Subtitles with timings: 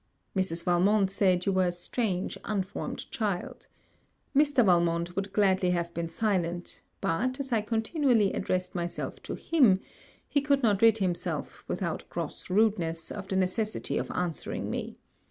[0.35, 0.63] Mrs.
[0.63, 3.67] Valmont said, you were a strange unformed child.
[4.35, 4.65] Mr.
[4.65, 9.79] Valmont would gladly have been silent; but, as I continually addressed myself to him,
[10.27, 14.97] he could not rid himself, without gross rudeness, of the necessity of answering me.